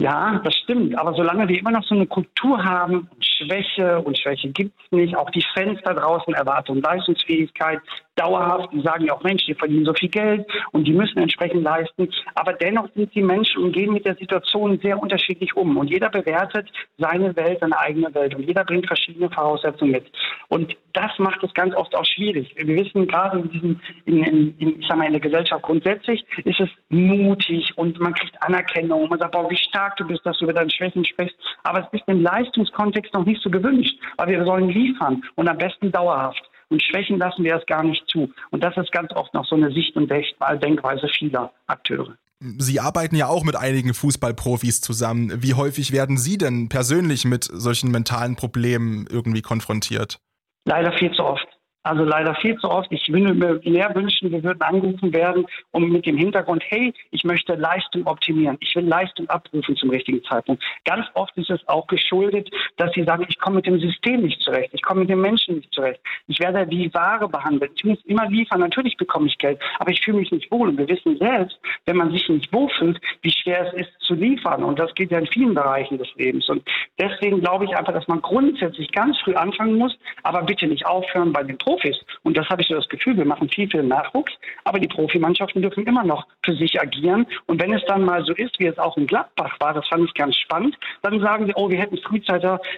Ja, 0.00 0.40
das 0.42 0.54
stimmt. 0.54 0.98
Aber 0.98 1.14
solange 1.14 1.46
wir 1.46 1.58
immer 1.58 1.70
noch 1.70 1.84
so 1.84 1.94
eine 1.94 2.06
Kultur 2.06 2.62
haben, 2.64 3.08
Schwäche 3.20 4.00
und 4.00 4.18
Schwäche 4.18 4.50
gibt 4.50 4.78
es 4.80 4.92
nicht, 4.92 5.16
auch 5.16 5.30
die 5.30 5.44
Fans 5.54 5.78
da 5.84 5.92
draußen 5.92 6.32
erwarten 6.34 6.80
Leistungsfähigkeit, 6.80 7.80
dauerhaft. 8.16 8.72
Die 8.72 8.80
sagen 8.80 9.04
ja 9.04 9.14
auch, 9.14 9.22
Mensch, 9.22 9.44
die 9.46 9.54
verdienen 9.54 9.84
so 9.84 9.94
viel 9.94 10.08
Geld 10.08 10.46
und 10.72 10.84
die 10.86 10.92
müssen 10.92 11.18
entsprechend 11.18 11.62
leisten. 11.62 12.08
Aber 12.34 12.52
dennoch 12.54 12.88
sind 12.94 13.14
die 13.14 13.22
Menschen 13.22 13.62
und 13.62 13.72
gehen 13.72 13.92
mit 13.92 14.04
der 14.04 14.16
Situation 14.16 14.78
sehr 14.82 15.00
unterschiedlich 15.00 15.54
um. 15.56 15.76
Und 15.76 15.88
jeder 15.88 16.08
bewertet 16.08 16.70
seine 16.98 17.34
Welt, 17.36 17.58
seine 17.60 17.78
eigene 17.78 18.12
Welt. 18.14 18.34
Und 18.34 18.44
jeder 18.44 18.64
bringt 18.64 18.86
verschiedene 18.86 19.30
Voraussetzungen 19.30 19.92
mit. 19.92 20.10
Und 20.48 20.76
das 20.92 21.12
macht 21.18 21.42
es 21.44 21.52
ganz 21.54 21.74
oft 21.74 21.94
auch 21.94 22.04
schwierig. 22.04 22.54
Wir 22.56 22.76
wissen 22.76 23.06
gerade 23.06 23.38
in 23.38 23.50
diesem, 23.50 23.80
in, 24.06 24.22
in, 24.22 24.58
in, 24.58 24.80
ich 24.80 24.86
sag 24.88 24.96
mal, 24.96 25.06
in 25.06 25.12
der 25.12 25.20
Gesellschaft 25.20 25.62
grundsätzlich 25.62 26.24
ist 26.44 26.60
es 26.60 26.70
mutig 26.88 27.76
und 27.76 27.98
man 28.00 28.14
kriegt 28.14 28.40
Anerkennung. 28.42 29.08
Man 29.08 29.18
sagt, 29.18 29.32
boah, 29.32 29.50
wie 29.50 29.56
stark 29.56 29.96
du 29.96 30.06
bist, 30.06 30.24
dass 30.24 30.38
du 30.38 30.44
über 30.44 30.54
deine 30.54 30.70
Schwächen 30.70 31.04
sprichst. 31.04 31.36
Aber 31.64 31.80
es 31.80 32.00
ist 32.00 32.08
im 32.08 32.22
Leistungskontext 32.22 33.12
noch 33.12 33.26
nicht 33.26 33.42
so 33.42 33.50
gewünscht, 33.50 33.98
weil 34.16 34.28
wir 34.28 34.44
sollen 34.44 34.70
liefern 34.70 35.22
und 35.34 35.48
am 35.48 35.58
besten 35.58 35.92
dauerhaft. 35.92 36.42
Und 36.68 36.82
Schwächen 36.82 37.18
lassen 37.18 37.44
wir 37.44 37.56
es 37.56 37.66
gar 37.66 37.84
nicht 37.84 38.06
zu. 38.08 38.32
Und 38.50 38.64
das 38.64 38.76
ist 38.76 38.90
ganz 38.92 39.12
oft 39.12 39.32
noch 39.34 39.46
so 39.46 39.54
eine 39.54 39.70
Sicht 39.72 39.96
und 39.96 40.10
Denkweise 40.10 41.08
vieler 41.08 41.52
Akteure. 41.66 42.16
Sie 42.40 42.80
arbeiten 42.80 43.16
ja 43.16 43.28
auch 43.28 43.44
mit 43.44 43.56
einigen 43.56 43.94
Fußballprofis 43.94 44.80
zusammen. 44.80 45.42
Wie 45.42 45.54
häufig 45.54 45.92
werden 45.92 46.18
Sie 46.18 46.36
denn 46.36 46.68
persönlich 46.68 47.24
mit 47.24 47.44
solchen 47.44 47.90
mentalen 47.90 48.36
Problemen 48.36 49.06
irgendwie 49.10 49.42
konfrontiert? 49.42 50.18
Leider 50.66 50.92
viel 50.98 51.12
zu 51.12 51.24
oft. 51.24 51.46
Also 51.86 52.02
leider 52.02 52.34
viel 52.34 52.58
zu 52.58 52.68
oft. 52.68 52.90
Ich 52.90 53.06
würde 53.12 53.32
mir 53.32 53.60
mehr 53.62 53.94
wünschen, 53.94 54.32
wir 54.32 54.42
würden 54.42 54.60
angerufen 54.60 55.12
werden, 55.12 55.46
um 55.70 55.88
mit 55.88 56.04
dem 56.04 56.16
Hintergrund, 56.16 56.64
hey, 56.66 56.92
ich 57.12 57.22
möchte 57.22 57.54
Leistung 57.54 58.04
optimieren. 58.08 58.56
Ich 58.58 58.74
will 58.74 58.84
Leistung 58.84 59.30
abrufen 59.30 59.76
zum 59.76 59.90
richtigen 59.90 60.20
Zeitpunkt. 60.24 60.64
Ganz 60.84 61.06
oft 61.14 61.36
ist 61.36 61.48
es 61.48 61.60
auch 61.68 61.86
geschuldet, 61.86 62.50
dass 62.76 62.92
sie 62.92 63.04
sagen, 63.04 63.24
ich 63.28 63.38
komme 63.38 63.56
mit 63.56 63.66
dem 63.66 63.78
System 63.78 64.22
nicht 64.22 64.42
zurecht. 64.42 64.70
Ich 64.72 64.82
komme 64.82 65.02
mit 65.02 65.10
den 65.10 65.20
Menschen 65.20 65.58
nicht 65.58 65.72
zurecht. 65.72 66.00
Ich 66.26 66.40
werde 66.40 66.68
wie 66.68 66.92
Ware 66.92 67.28
behandelt. 67.28 67.70
Ich 67.76 67.84
muss 67.84 67.98
immer 68.06 68.28
liefern. 68.28 68.58
Natürlich 68.58 68.96
bekomme 68.96 69.28
ich 69.28 69.38
Geld, 69.38 69.60
aber 69.78 69.92
ich 69.92 70.00
fühle 70.00 70.18
mich 70.18 70.32
nicht 70.32 70.50
wohl. 70.50 70.70
Und 70.70 70.78
wir 70.78 70.88
wissen 70.88 71.16
selbst, 71.18 71.56
wenn 71.84 71.98
man 71.98 72.10
sich 72.10 72.28
nicht 72.28 72.52
wohlfühlt, 72.52 73.00
wie 73.22 73.30
schwer 73.30 73.64
es 73.64 73.86
ist 73.86 73.92
zu 74.00 74.14
liefern. 74.14 74.64
Und 74.64 74.80
das 74.80 74.92
geht 74.96 75.12
ja 75.12 75.20
in 75.20 75.28
vielen 75.28 75.54
Bereichen 75.54 75.98
des 75.98 76.12
Lebens. 76.16 76.48
Und 76.48 76.66
deswegen 76.98 77.38
glaube 77.42 77.64
ich 77.64 77.76
einfach, 77.76 77.92
dass 77.92 78.08
man 78.08 78.20
grundsätzlich 78.22 78.90
ganz 78.90 79.16
früh 79.20 79.34
anfangen 79.34 79.76
muss, 79.76 79.96
aber 80.24 80.42
bitte 80.42 80.66
nicht 80.66 80.84
aufhören 80.84 81.32
bei 81.32 81.44
den 81.44 81.56
Profis 81.58 81.75
Profis. 81.76 81.96
Und 82.22 82.36
das 82.36 82.48
habe 82.48 82.62
ich 82.62 82.68
so 82.68 82.74
das 82.74 82.88
Gefühl, 82.88 83.16
wir 83.16 83.24
machen 83.24 83.48
viel, 83.48 83.68
viel 83.68 83.82
Nachwuchs, 83.82 84.32
aber 84.64 84.78
die 84.78 84.88
Profimannschaften 84.88 85.62
dürfen 85.62 85.86
immer 85.86 86.04
noch 86.04 86.26
für 86.44 86.54
sich 86.54 86.80
agieren. 86.80 87.26
Und 87.46 87.60
wenn 87.60 87.72
es 87.72 87.82
dann 87.86 88.04
mal 88.04 88.24
so 88.24 88.32
ist, 88.32 88.58
wie 88.58 88.66
es 88.66 88.78
auch 88.78 88.96
in 88.96 89.06
Gladbach 89.06 89.56
war, 89.60 89.74
das 89.74 89.86
fand 89.88 90.04
ich 90.04 90.14
ganz 90.14 90.36
spannend, 90.36 90.76
dann 91.02 91.20
sagen 91.20 91.46
sie, 91.46 91.52
oh, 91.54 91.70
wir 91.70 91.78
hätten 91.78 91.98
frühzeitig 91.98 92.36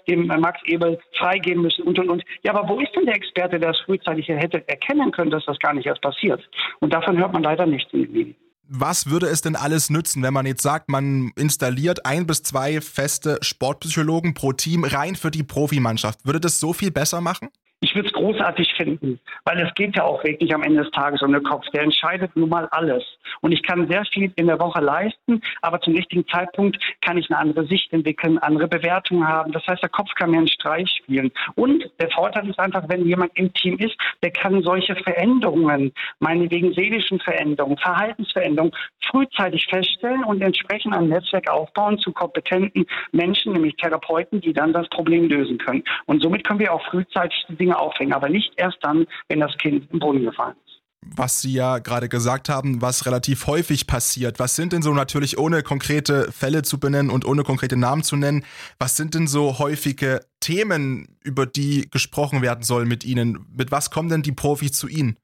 dem 0.08 0.26
Max 0.26 0.60
Ebel 0.64 0.98
freigeben 1.18 1.62
müssen 1.62 1.82
und 1.82 1.98
und 1.98 2.08
und. 2.08 2.24
Ja, 2.42 2.54
aber 2.54 2.68
wo 2.68 2.80
ist 2.80 2.94
denn 2.94 3.06
der 3.06 3.16
Experte, 3.16 3.58
der 3.58 3.70
es 3.70 3.80
frühzeitig 3.80 4.28
hätte 4.28 4.66
erkennen 4.68 5.10
können, 5.10 5.30
dass 5.30 5.44
das 5.46 5.58
gar 5.58 5.74
nicht 5.74 5.86
erst 5.86 6.02
passiert? 6.02 6.48
Und 6.80 6.92
davon 6.92 7.18
hört 7.18 7.32
man 7.32 7.42
leider 7.42 7.66
nichts 7.66 7.92
in 7.92 8.02
den 8.02 8.12
Medien 8.12 8.36
was 8.68 9.08
würde 9.08 9.26
es 9.26 9.40
denn 9.40 9.56
alles 9.56 9.88
nützen, 9.88 10.22
wenn 10.22 10.34
man 10.34 10.44
jetzt 10.44 10.62
sagt, 10.62 10.90
man 10.90 11.32
installiert 11.36 12.04
ein 12.04 12.26
bis 12.26 12.42
zwei 12.42 12.82
feste 12.82 13.38
Sportpsychologen 13.40 14.34
pro 14.34 14.52
Team 14.52 14.84
rein 14.84 15.16
für 15.16 15.30
die 15.30 15.42
Profimannschaft? 15.42 16.26
Würde 16.26 16.38
das 16.38 16.60
so 16.60 16.74
viel 16.74 16.90
besser 16.90 17.22
machen? 17.22 17.48
Ich 17.80 17.94
würde 17.94 18.08
es 18.08 18.12
großartig 18.12 18.74
finden, 18.74 19.20
weil 19.44 19.60
es 19.60 19.72
geht 19.74 19.94
ja 19.94 20.02
auch 20.02 20.24
wirklich 20.24 20.52
am 20.52 20.64
Ende 20.64 20.82
des 20.82 20.90
Tages 20.90 21.22
um 21.22 21.32
den 21.32 21.44
Kopf. 21.44 21.64
Der 21.72 21.82
entscheidet 21.82 22.34
nun 22.34 22.48
mal 22.48 22.66
alles. 22.72 23.04
Und 23.40 23.52
ich 23.52 23.62
kann 23.62 23.88
sehr 23.88 24.04
viel 24.04 24.32
in 24.34 24.48
der 24.48 24.58
Woche 24.58 24.80
leisten, 24.80 25.40
aber 25.62 25.80
zum 25.80 25.94
richtigen 25.94 26.26
Zeitpunkt 26.26 26.76
kann 27.02 27.18
ich 27.18 27.30
eine 27.30 27.38
andere 27.38 27.66
Sicht 27.66 27.92
entwickeln, 27.92 28.38
andere 28.38 28.66
Bewertungen 28.66 29.28
haben. 29.28 29.52
Das 29.52 29.64
heißt, 29.68 29.80
der 29.80 29.90
Kopf 29.90 30.10
kann 30.16 30.32
mir 30.32 30.38
einen 30.38 30.48
Streich 30.48 30.90
spielen. 30.90 31.30
Und 31.54 31.88
der 32.00 32.10
Vorteil 32.10 32.48
ist 32.48 32.58
einfach, 32.58 32.82
wenn 32.88 33.06
jemand 33.06 33.38
im 33.38 33.52
Team 33.54 33.76
ist, 33.78 33.96
der 34.24 34.32
kann 34.32 34.60
solche 34.62 34.96
Veränderungen, 34.96 35.92
meinetwegen 36.18 36.72
seelischen 36.72 37.20
Veränderungen, 37.20 37.78
Verhaltensveränderungen, 37.78 38.74
frühzeitig 39.08 39.66
feststellen 39.66 40.24
und 40.24 40.42
entsprechend 40.42 40.96
ein 40.96 41.08
Netzwerk 41.08 41.48
aufbauen 41.48 41.98
zu 41.98 42.12
kompetenten 42.12 42.86
Menschen, 43.12 43.52
nämlich 43.52 43.76
Therapeuten, 43.76 44.40
die 44.40 44.52
dann 44.52 44.72
das 44.72 44.88
Problem 44.88 45.28
lösen 45.28 45.58
können. 45.58 45.84
Und 46.06 46.22
somit 46.24 46.44
können 46.44 46.58
wir 46.58 46.72
auch 46.72 46.84
frühzeitig 46.86 47.46
die 47.48 47.56
Dinge 47.56 47.67
Dinge 47.68 47.78
aufhängen, 47.78 48.12
aber 48.12 48.28
nicht 48.28 48.52
erst 48.56 48.78
dann, 48.82 49.06
wenn 49.28 49.40
das 49.40 49.56
Kind 49.58 49.90
im 49.92 49.98
Brunnen 49.98 50.24
gefallen 50.24 50.56
ist 50.64 50.78
was 51.00 51.40
Sie 51.40 51.52
ja 51.52 51.78
gerade 51.78 52.08
gesagt 52.08 52.48
haben, 52.48 52.82
was 52.82 53.06
relativ 53.06 53.46
häufig 53.46 53.86
passiert. 53.86 54.38
Was 54.38 54.56
sind 54.56 54.72
denn 54.72 54.82
so 54.82 54.92
natürlich 54.92 55.38
ohne 55.38 55.62
konkrete 55.62 56.30
Fälle 56.32 56.62
zu 56.62 56.78
benennen 56.78 57.10
und 57.10 57.24
ohne 57.24 57.44
konkrete 57.44 57.76
Namen 57.76 58.02
zu 58.02 58.16
nennen, 58.16 58.44
was 58.78 58.96
sind 58.96 59.14
denn 59.14 59.26
so 59.26 59.58
häufige 59.58 60.20
Themen, 60.40 61.16
über 61.22 61.46
die 61.46 61.88
gesprochen 61.90 62.42
werden 62.42 62.64
soll 62.64 62.84
mit 62.84 63.04
Ihnen? 63.04 63.46
Mit 63.56 63.70
was 63.70 63.90
kommen 63.90 64.08
denn 64.08 64.22
die 64.22 64.32
Profis 64.32 64.72
zu 64.72 64.88
Ihnen? 64.88 65.16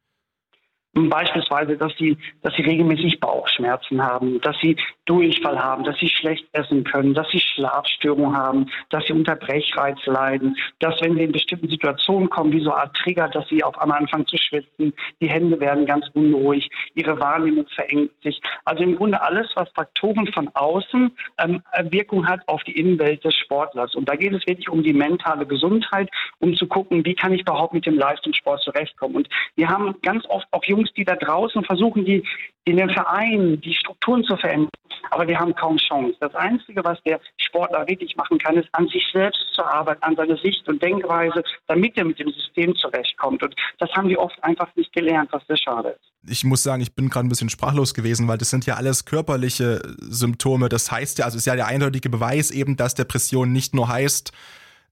Beispielsweise, 0.94 1.76
dass 1.76 1.92
sie, 1.98 2.16
dass 2.42 2.54
sie 2.54 2.62
regelmäßig 2.62 3.18
Bauchschmerzen 3.18 4.00
haben, 4.00 4.40
dass 4.40 4.56
sie 4.60 4.76
Durchfall 5.06 5.58
haben, 5.58 5.84
dass 5.84 5.98
sie 5.98 6.08
schlecht 6.08 6.46
essen 6.52 6.84
können, 6.84 7.14
dass 7.14 7.28
sie 7.30 7.40
Schlafstörungen 7.40 8.36
haben, 8.36 8.66
dass 8.90 9.04
sie 9.06 9.12
unter 9.12 9.34
Brechreiz 9.34 9.98
leiden, 10.06 10.56
dass 10.78 11.00
wenn 11.02 11.16
sie 11.16 11.24
in 11.24 11.32
bestimmten 11.32 11.68
Situationen 11.68 12.30
kommen, 12.30 12.52
wie 12.52 12.60
so 12.62 12.70
eine 12.72 12.82
Art 12.82 12.96
Trigger, 12.96 13.28
dass 13.28 13.48
sie 13.48 13.62
auf 13.64 13.76
einmal 13.78 13.98
anfangen 13.98 14.26
zu 14.26 14.36
schwitzen, 14.36 14.94
die 15.20 15.28
Hände 15.28 15.60
werden 15.60 15.84
ganz 15.84 16.06
unruhig, 16.14 16.70
ihre 16.94 17.18
Wahrnehmung 17.18 17.66
verengt 17.74 18.12
sich. 18.22 18.40
Also 18.64 18.84
im 18.84 18.96
Grunde 18.96 19.20
alles, 19.20 19.48
was 19.56 19.68
Faktoren 19.74 20.26
von 20.32 20.48
außen 20.54 21.10
ähm, 21.38 21.62
Wirkung 21.90 22.26
hat 22.26 22.40
auf 22.46 22.62
die 22.64 22.78
Innenwelt 22.78 23.24
des 23.24 23.34
Sportlers. 23.34 23.94
Und 23.94 24.08
da 24.08 24.14
geht 24.14 24.32
es 24.32 24.46
wirklich 24.46 24.68
um 24.68 24.82
die 24.82 24.92
mentale 24.92 25.44
Gesundheit, 25.44 26.08
um 26.38 26.54
zu 26.54 26.66
gucken, 26.66 27.04
wie 27.04 27.14
kann 27.14 27.32
ich 27.32 27.42
überhaupt 27.42 27.74
mit 27.74 27.84
dem 27.84 27.98
Leistungssport 27.98 28.62
zurechtkommen. 28.62 29.16
Und 29.16 29.28
wir 29.56 29.68
haben 29.68 29.94
ganz 30.02 30.24
oft 30.28 30.46
auch 30.52 30.64
Jungs, 30.84 30.92
die 30.96 31.04
da 31.04 31.16
draußen 31.16 31.64
versuchen, 31.64 32.04
die 32.04 32.24
in 32.64 32.76
den 32.76 32.90
Vereinen 32.90 33.60
die 33.60 33.74
Strukturen 33.74 34.24
zu 34.24 34.36
verändern. 34.36 34.70
Aber 35.10 35.28
wir 35.28 35.38
haben 35.38 35.54
kaum 35.54 35.76
Chance. 35.76 36.16
Das 36.20 36.34
Einzige, 36.34 36.82
was 36.82 37.02
der 37.02 37.20
Sportler 37.36 37.86
wirklich 37.86 38.16
machen 38.16 38.38
kann, 38.38 38.56
ist 38.56 38.68
an 38.72 38.88
sich 38.88 39.04
selbst 39.12 39.40
zu 39.52 39.62
arbeiten, 39.62 40.02
an 40.02 40.16
seiner 40.16 40.36
Sicht 40.38 40.66
und 40.66 40.82
Denkweise, 40.82 41.42
damit 41.66 41.96
er 41.98 42.04
mit 42.04 42.18
dem 42.18 42.30
System 42.30 42.74
zurechtkommt. 42.74 43.42
Und 43.42 43.54
das 43.78 43.90
haben 43.92 44.08
die 44.08 44.16
oft 44.16 44.42
einfach 44.42 44.74
nicht 44.76 44.92
gelernt, 44.94 45.28
was 45.32 45.46
sehr 45.46 45.58
schade 45.58 45.90
ist. 45.90 46.30
Ich 46.30 46.44
muss 46.44 46.62
sagen, 46.62 46.80
ich 46.80 46.94
bin 46.94 47.10
gerade 47.10 47.26
ein 47.26 47.28
bisschen 47.28 47.50
sprachlos 47.50 47.92
gewesen, 47.92 48.28
weil 48.28 48.38
das 48.38 48.48
sind 48.48 48.64
ja 48.64 48.76
alles 48.76 49.04
körperliche 49.04 49.82
Symptome. 49.98 50.70
Das 50.70 50.90
heißt 50.90 51.18
ja, 51.18 51.26
also 51.26 51.36
ist 51.36 51.46
ja 51.46 51.54
der 51.54 51.66
eindeutige 51.66 52.08
Beweis 52.08 52.50
eben, 52.50 52.76
dass 52.76 52.94
Depression 52.94 53.52
nicht 53.52 53.74
nur 53.74 53.88
heißt, 53.88 54.32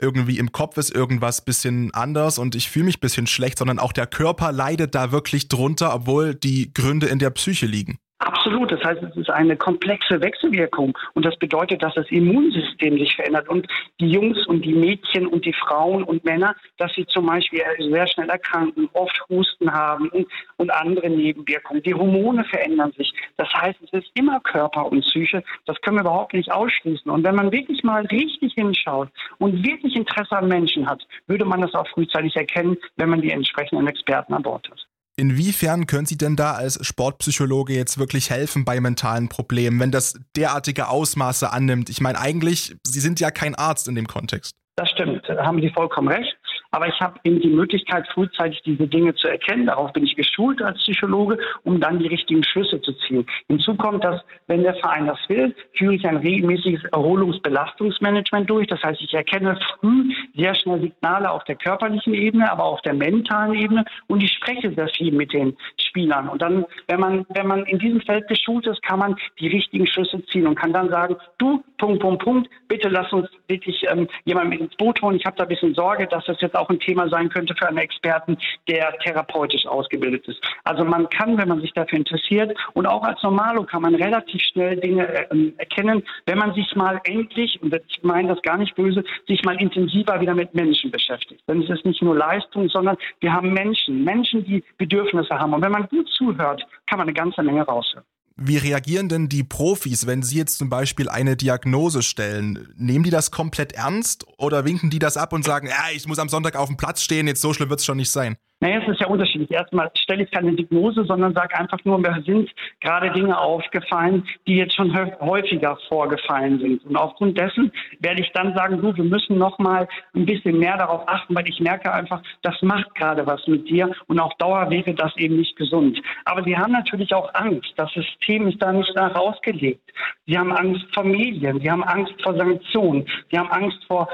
irgendwie 0.00 0.38
im 0.38 0.52
Kopf 0.52 0.76
ist 0.76 0.94
irgendwas 0.94 1.44
bisschen 1.44 1.92
anders 1.94 2.38
und 2.38 2.54
ich 2.54 2.70
fühle 2.70 2.86
mich 2.86 3.00
bisschen 3.00 3.26
schlecht, 3.26 3.58
sondern 3.58 3.78
auch 3.78 3.92
der 3.92 4.06
Körper 4.06 4.52
leidet 4.52 4.94
da 4.94 5.12
wirklich 5.12 5.48
drunter, 5.48 5.94
obwohl 5.94 6.34
die 6.34 6.72
Gründe 6.72 7.06
in 7.06 7.18
der 7.18 7.30
Psyche 7.30 7.66
liegen. 7.66 7.98
Absolut. 8.24 8.70
Das 8.70 8.82
heißt, 8.84 9.02
es 9.02 9.16
ist 9.16 9.30
eine 9.30 9.56
komplexe 9.56 10.20
Wechselwirkung. 10.20 10.96
Und 11.14 11.24
das 11.24 11.36
bedeutet, 11.38 11.82
dass 11.82 11.94
das 11.94 12.08
Immunsystem 12.10 12.96
sich 12.96 13.16
verändert. 13.16 13.48
Und 13.48 13.66
die 13.98 14.08
Jungs 14.08 14.46
und 14.46 14.64
die 14.64 14.74
Mädchen 14.74 15.26
und 15.26 15.44
die 15.44 15.52
Frauen 15.52 16.04
und 16.04 16.24
Männer, 16.24 16.54
dass 16.78 16.92
sie 16.94 17.04
zum 17.06 17.26
Beispiel 17.26 17.62
sehr 17.80 18.06
schnell 18.06 18.28
erkranken, 18.28 18.88
oft 18.92 19.20
Husten 19.28 19.72
haben 19.72 20.08
und, 20.10 20.28
und 20.56 20.70
andere 20.70 21.10
Nebenwirkungen. 21.10 21.82
Die 21.82 21.94
Hormone 21.94 22.44
verändern 22.44 22.92
sich. 22.92 23.12
Das 23.38 23.52
heißt, 23.52 23.80
es 23.82 23.92
ist 23.92 24.10
immer 24.14 24.38
Körper 24.40 24.86
und 24.86 25.00
Psyche. 25.00 25.42
Das 25.66 25.80
können 25.80 25.96
wir 25.96 26.02
überhaupt 26.02 26.34
nicht 26.34 26.52
ausschließen. 26.52 27.10
Und 27.10 27.24
wenn 27.24 27.34
man 27.34 27.50
wirklich 27.50 27.82
mal 27.82 28.06
richtig 28.06 28.54
hinschaut 28.54 29.08
und 29.38 29.66
wirklich 29.66 29.96
Interesse 29.96 30.36
an 30.36 30.46
Menschen 30.46 30.88
hat, 30.88 31.02
würde 31.26 31.44
man 31.44 31.60
das 31.60 31.74
auch 31.74 31.88
frühzeitig 31.88 32.36
erkennen, 32.36 32.76
wenn 32.96 33.10
man 33.10 33.20
die 33.20 33.32
entsprechenden 33.32 33.88
Experten 33.88 34.32
an 34.32 34.42
Bord 34.42 34.70
hat. 34.70 34.86
Inwiefern 35.16 35.86
können 35.86 36.06
Sie 36.06 36.16
denn 36.16 36.36
da 36.36 36.52
als 36.52 36.84
Sportpsychologe 36.86 37.74
jetzt 37.74 37.98
wirklich 37.98 38.30
helfen 38.30 38.64
bei 38.64 38.80
mentalen 38.80 39.28
Problemen, 39.28 39.78
wenn 39.78 39.90
das 39.90 40.18
derartige 40.36 40.88
Ausmaße 40.88 41.52
annimmt? 41.52 41.90
Ich 41.90 42.00
meine, 42.00 42.18
eigentlich, 42.18 42.76
Sie 42.84 43.00
sind 43.00 43.20
ja 43.20 43.30
kein 43.30 43.54
Arzt 43.54 43.88
in 43.88 43.94
dem 43.94 44.06
Kontext. 44.06 44.54
Das 44.76 44.88
stimmt, 44.88 45.28
haben 45.28 45.60
Sie 45.60 45.68
vollkommen 45.70 46.08
recht. 46.08 46.34
Aber 46.72 46.88
ich 46.88 47.00
habe 47.00 47.20
eben 47.24 47.40
die 47.40 47.48
Möglichkeit, 47.48 48.08
frühzeitig 48.08 48.62
diese 48.62 48.86
Dinge 48.86 49.14
zu 49.14 49.28
erkennen. 49.28 49.66
Darauf 49.66 49.92
bin 49.92 50.04
ich 50.04 50.16
geschult 50.16 50.60
als 50.62 50.78
Psychologe, 50.78 51.38
um 51.64 51.80
dann 51.80 51.98
die 51.98 52.08
richtigen 52.08 52.42
Schlüsse 52.42 52.80
zu 52.80 52.92
ziehen. 52.94 53.26
Hinzu 53.48 53.74
kommt, 53.76 54.02
dass, 54.04 54.20
wenn 54.46 54.62
der 54.62 54.74
Verein 54.74 55.06
das 55.06 55.18
will, 55.28 55.54
führe 55.74 55.94
ich 55.94 56.06
ein 56.06 56.16
regelmäßiges 56.16 56.84
Erholungsbelastungsmanagement 56.92 58.48
durch. 58.48 58.66
Das 58.66 58.82
heißt, 58.82 59.00
ich 59.00 59.14
erkenne 59.14 59.58
früh 59.80 60.12
sehr 60.34 60.54
schnell 60.54 60.80
Signale 60.80 61.30
auf 61.30 61.44
der 61.44 61.56
körperlichen 61.56 62.14
Ebene, 62.14 62.50
aber 62.50 62.64
auch 62.64 62.72
auf 62.74 62.82
der 62.82 62.94
mentalen 62.94 63.54
Ebene 63.54 63.84
und 64.06 64.22
ich 64.22 64.32
spreche 64.32 64.72
sehr 64.74 64.88
viel 64.88 65.12
mit 65.12 65.32
den 65.32 65.56
Spielern. 65.76 66.28
Und 66.28 66.40
dann, 66.40 66.64
wenn 66.88 67.00
man, 67.00 67.26
wenn 67.30 67.46
man 67.46 67.64
in 67.66 67.78
diesem 67.78 68.00
Feld 68.00 68.26
geschult 68.28 68.66
ist, 68.66 68.82
kann 68.82 68.98
man 68.98 69.16
die 69.38 69.48
richtigen 69.48 69.86
Schlüsse 69.86 70.24
ziehen 70.26 70.46
und 70.46 70.54
kann 70.54 70.72
dann 70.72 70.88
sagen, 70.88 71.16
du, 71.38 71.62
Punkt, 71.78 72.00
Punkt, 72.00 72.22
Punkt, 72.22 72.50
bitte 72.68 72.88
lass 72.88 73.12
uns 73.12 73.28
wirklich 73.48 73.84
ähm, 73.90 74.08
jemand 74.24 74.50
mit 74.50 74.60
ins 74.60 74.74
Boot 74.76 75.00
holen. 75.02 75.16
Ich 75.16 75.26
habe 75.26 75.36
da 75.36 75.44
ein 75.44 75.48
bisschen 75.48 75.74
Sorge, 75.74 76.06
dass 76.06 76.24
das 76.24 76.40
jetzt 76.40 76.56
auch 76.56 76.61
ein 76.70 76.80
Thema 76.80 77.08
sein 77.08 77.28
könnte 77.28 77.54
für 77.54 77.68
einen 77.68 77.78
Experten, 77.78 78.36
der 78.68 78.92
therapeutisch 78.98 79.66
ausgebildet 79.66 80.26
ist. 80.28 80.40
Also 80.64 80.84
man 80.84 81.08
kann, 81.08 81.38
wenn 81.38 81.48
man 81.48 81.60
sich 81.60 81.72
dafür 81.72 81.98
interessiert 81.98 82.56
und 82.74 82.86
auch 82.86 83.02
als 83.02 83.22
Normalo 83.22 83.64
kann 83.64 83.82
man 83.82 83.94
relativ 83.94 84.42
schnell 84.42 84.76
Dinge 84.76 85.06
äh, 85.08 85.52
erkennen, 85.58 86.02
wenn 86.26 86.38
man 86.38 86.54
sich 86.54 86.74
mal 86.74 87.00
endlich, 87.04 87.60
und 87.62 87.74
ich 87.74 88.02
meine 88.02 88.28
das 88.28 88.42
gar 88.42 88.56
nicht 88.56 88.74
böse, 88.74 89.04
sich 89.26 89.42
mal 89.44 89.60
intensiver 89.60 90.20
wieder 90.20 90.34
mit 90.34 90.54
Menschen 90.54 90.90
beschäftigt. 90.90 91.42
Denn 91.48 91.62
es 91.62 91.70
ist 91.70 91.84
nicht 91.84 92.02
nur 92.02 92.16
Leistung, 92.16 92.68
sondern 92.68 92.96
wir 93.20 93.32
haben 93.32 93.52
Menschen, 93.52 94.04
Menschen, 94.04 94.44
die 94.44 94.64
Bedürfnisse 94.78 95.38
haben. 95.38 95.52
Und 95.54 95.62
wenn 95.62 95.72
man 95.72 95.88
gut 95.88 96.08
zuhört, 96.08 96.62
kann 96.86 96.98
man 96.98 97.08
eine 97.08 97.14
ganze 97.14 97.42
Menge 97.42 97.62
raushören. 97.62 98.04
Wie 98.36 98.56
reagieren 98.56 99.08
denn 99.08 99.28
die 99.28 99.44
Profis, 99.44 100.06
wenn 100.06 100.22
sie 100.22 100.36
jetzt 100.36 100.58
zum 100.58 100.68
Beispiel 100.68 101.08
eine 101.08 101.36
Diagnose 101.36 102.02
stellen? 102.02 102.68
Nehmen 102.76 103.04
die 103.04 103.10
das 103.10 103.30
komplett 103.30 103.72
ernst 103.72 104.26
oder 104.38 104.64
winken 104.64 104.90
die 104.90 104.98
das 104.98 105.16
ab 105.16 105.32
und 105.32 105.44
sagen, 105.44 105.66
ja, 105.66 105.86
ich 105.94 106.06
muss 106.06 106.18
am 106.18 106.28
Sonntag 106.28 106.56
auf 106.56 106.68
dem 106.68 106.76
Platz 106.76 107.02
stehen, 107.02 107.26
jetzt 107.26 107.42
so 107.42 107.52
schlimm 107.52 107.70
wird 107.70 107.80
es 107.80 107.86
schon 107.86 107.98
nicht 107.98 108.10
sein? 108.10 108.36
Naja, 108.62 108.80
es 108.80 108.92
ist 108.92 109.00
ja 109.00 109.08
unterschiedlich. 109.08 109.50
Erstmal 109.50 109.90
stelle 109.96 110.22
ich 110.22 110.30
keine 110.30 110.52
Diagnose, 110.52 111.04
sondern 111.04 111.34
sage 111.34 111.58
einfach 111.58 111.84
nur, 111.84 111.98
mir 111.98 112.22
sind 112.24 112.48
gerade 112.80 113.10
Dinge 113.10 113.36
aufgefallen, 113.36 114.22
die 114.46 114.54
jetzt 114.54 114.76
schon 114.76 114.96
häufiger 115.20 115.76
vorgefallen 115.88 116.60
sind. 116.60 116.84
Und 116.84 116.94
aufgrund 116.94 117.36
dessen 117.36 117.72
werde 117.98 118.22
ich 118.22 118.30
dann 118.34 118.54
sagen, 118.54 118.80
du, 118.80 118.94
wir 118.94 119.02
müssen 119.02 119.36
noch 119.36 119.58
mal 119.58 119.88
ein 120.14 120.26
bisschen 120.26 120.60
mehr 120.60 120.76
darauf 120.76 121.02
achten, 121.08 121.34
weil 121.34 121.48
ich 121.48 121.58
merke 121.58 121.92
einfach, 121.92 122.22
das 122.42 122.54
macht 122.62 122.94
gerade 122.94 123.26
was 123.26 123.44
mit 123.48 123.68
dir 123.68 123.90
und 124.06 124.20
auf 124.20 124.32
Dauer 124.34 124.70
wäre 124.70 124.94
das 124.94 125.16
eben 125.16 125.38
nicht 125.38 125.56
gesund. 125.56 126.00
Aber 126.24 126.44
sie 126.44 126.56
haben 126.56 126.72
natürlich 126.72 127.12
auch 127.12 127.34
Angst. 127.34 127.72
Das 127.74 127.90
System 127.90 128.46
ist 128.46 128.62
da 128.62 128.72
nicht 128.72 128.94
nach 128.94 129.12
rausgelegt. 129.16 129.90
Sie 130.26 130.38
haben 130.38 130.52
Angst 130.52 130.86
vor 130.94 131.02
Medien, 131.02 131.60
sie 131.60 131.68
haben 131.68 131.82
Angst 131.82 132.14
vor 132.22 132.36
Sanktionen, 132.36 133.04
sie 133.32 133.38
haben 133.38 133.50
Angst 133.50 133.84
vor 133.88 134.08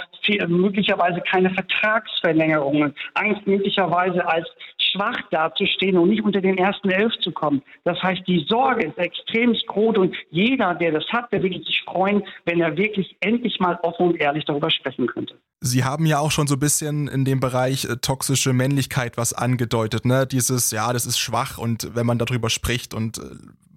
möglicherweise 0.49 1.21
keine 1.21 1.51
Vertragsverlängerungen, 1.51 2.95
Angst 3.15 3.47
möglicherweise 3.47 4.27
als 4.39 4.49
schwach 4.93 5.21
dazustehen 5.31 5.99
und 5.99 6.09
nicht 6.09 6.23
unter 6.23 6.41
den 6.41 6.57
ersten 6.59 6.91
elf 6.91 7.13
zu 7.21 7.33
kommen. 7.33 7.63
Das 7.85 8.01
heißt, 8.03 8.23
die 8.27 8.45
Sorge 8.49 8.87
ist 8.87 8.99
extrem 8.99 9.53
groß 9.53 9.99
und 9.99 10.15
jeder, 10.31 10.75
der 10.75 10.93
das 10.93 11.05
hat, 11.09 11.33
der 11.33 11.43
würde 11.43 11.59
sich 11.59 11.83
freuen, 11.85 12.23
wenn 12.45 12.61
er 12.61 12.77
wirklich 12.77 13.17
endlich 13.21 13.59
mal 13.61 13.79
offen 13.83 14.09
und 14.09 14.21
ehrlich 14.21 14.45
darüber 14.45 14.71
sprechen 14.71 15.07
könnte. 15.07 15.39
Sie 15.61 15.85
haben 15.85 16.07
ja 16.07 16.19
auch 16.19 16.31
schon 16.31 16.47
so 16.47 16.55
ein 16.55 16.61
bisschen 16.61 17.09
in 17.09 17.25
dem 17.25 17.41
Bereich 17.41 17.85
äh, 17.85 17.97
toxische 17.97 18.53
Männlichkeit 18.53 19.17
was 19.17 19.33
angedeutet, 19.33 20.05
ne? 20.05 20.27
Dieses, 20.27 20.71
ja, 20.71 20.93
das 20.93 21.05
ist 21.05 21.19
schwach 21.19 21.59
und 21.59 21.95
wenn 21.95 22.07
man 22.07 22.19
darüber 22.19 22.49
spricht 22.49 22.95
und 22.95 23.19
äh, 23.19 23.23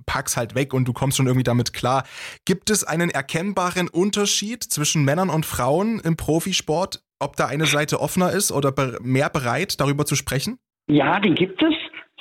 pack's 0.05 0.37
halt 0.37 0.55
weg 0.55 0.73
und 0.73 0.87
du 0.87 0.93
kommst 0.93 1.17
schon 1.17 1.27
irgendwie 1.27 1.43
damit 1.43 1.73
klar. 1.73 2.03
Gibt 2.45 2.69
es 2.69 2.83
einen 2.83 3.09
erkennbaren 3.09 3.87
Unterschied 3.87 4.63
zwischen 4.63 5.05
Männern 5.05 5.29
und 5.29 5.45
Frauen 5.45 5.99
im 5.99 6.17
Profisport? 6.17 7.01
Ob 7.21 7.35
da 7.35 7.45
eine 7.45 7.67
Seite 7.67 8.01
offener 8.01 8.31
ist 8.31 8.51
oder 8.51 8.73
mehr 9.01 9.29
bereit, 9.29 9.79
darüber 9.79 10.05
zu 10.05 10.15
sprechen? 10.15 10.57
Ja, 10.87 11.19
den 11.19 11.35
gibt 11.35 11.61
es. 11.61 11.73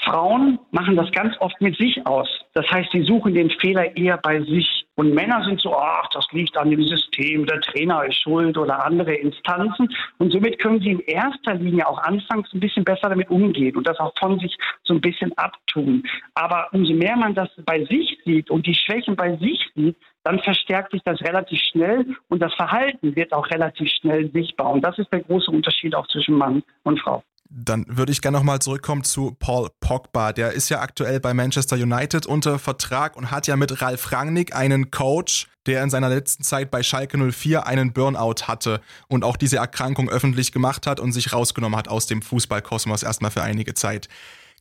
Frauen 0.05 0.59
machen 0.73 0.95
das 0.95 1.11
ganz 1.13 1.35
oft 1.41 1.59
mit 1.61 1.77
sich 1.79 2.07
aus. 2.07 2.29
Das 2.53 2.67
heißt, 2.71 2.91
sie 2.93 3.03
suchen 3.05 3.33
den 3.33 3.51
Fehler 3.51 3.97
eher 3.97 4.19
bei 4.19 4.43
sich. 4.43 4.80
Und 4.97 5.15
Männer 5.15 5.43
sind 5.45 5.61
so, 5.61 5.75
ach, 5.75 6.09
das 6.13 6.27
liegt 6.33 6.57
an 6.59 6.71
dem 6.71 6.83
System, 6.85 7.47
der 7.47 7.61
Trainer 7.61 8.05
ist 8.05 8.21
schuld 8.23 8.59
oder 8.59 8.85
andere 8.85 9.15
Instanzen. 9.15 9.89
Und 10.19 10.33
somit 10.33 10.59
können 10.59 10.81
sie 10.81 10.91
in 10.91 11.01
erster 11.01 11.55
Linie 11.55 11.87
auch 11.89 11.99
anfangs 11.99 12.53
ein 12.53 12.61
bisschen 12.61 12.85
besser 12.85 13.09
damit 13.09 13.31
umgehen 13.31 13.77
und 13.77 13.87
das 13.87 13.99
auch 13.99 14.13
von 14.19 14.39
sich 14.41 14.57
so 14.85 14.95
ein 14.95 15.01
bisschen 15.01 15.33
abtun. 15.39 16.03
Aber 16.35 16.69
umso 16.73 16.93
mehr 16.93 17.17
man 17.17 17.35
das 17.35 17.49
bei 17.65 17.85
sich 17.85 18.19
sieht 18.25 18.51
und 18.51 18.67
die 18.67 18.75
Schwächen 18.75 19.17
bei 19.17 19.37
sich 19.37 19.71
sieht, 19.75 19.97
dann 20.25 20.39
verstärkt 20.41 20.93
sich 20.93 21.03
das 21.05 21.21
relativ 21.23 21.61
schnell 21.71 22.07
und 22.29 22.43
das 22.43 22.53
Verhalten 22.55 23.17
wird 23.17 23.33
auch 23.33 23.49
relativ 23.51 23.89
schnell 23.91 24.31
sichtbar. 24.33 24.71
Und 24.71 24.83
das 24.83 24.99
ist 24.99 25.11
der 25.13 25.21
große 25.21 25.51
Unterschied 25.51 25.95
auch 25.95 26.07
zwischen 26.09 26.35
Mann 26.35 26.63
und 26.83 27.01
Frau. 27.01 27.23
Dann 27.53 27.85
würde 27.89 28.13
ich 28.13 28.23
gerne 28.23 28.39
nochmal 28.39 28.61
zurückkommen 28.61 29.03
zu 29.03 29.33
Paul 29.33 29.71
Pogba. 29.81 30.33
Der 30.33 30.53
ist 30.53 30.69
ja 30.69 30.81
aktuell 30.81 31.19
bei 31.19 31.35
Manchester 31.35 31.75
United 31.75 32.25
unter 32.25 32.61
Vertrag 32.61 33.17
und 33.17 33.33
hat 33.33 33.49
ja 33.49 33.57
mit 33.57 33.83
Ralf 33.83 34.13
Rangnick 34.13 34.55
einen 34.55 34.93
Coach, 34.93 35.49
der 35.67 35.83
in 35.83 35.91
seiner 35.91 36.09
letzten 36.09 36.45
Zeit 36.45 36.71
bei 36.71 36.85
Schalke 36.85 37.19
04 37.19 37.67
einen 37.67 37.93
Burnout 37.93 38.45
hatte 38.45 38.81
und 39.09 39.25
auch 39.25 39.37
diese 39.37 39.57
Erkrankung 39.57 40.09
öffentlich 40.09 40.53
gemacht 40.53 40.87
hat 40.87 41.01
und 41.01 41.11
sich 41.11 41.33
rausgenommen 41.33 41.77
hat 41.77 41.89
aus 41.89 42.07
dem 42.07 42.23
Fußballkosmos 42.23 43.03
erstmal 43.03 43.33
für 43.33 43.43
einige 43.43 43.75
Zeit. 43.75 44.09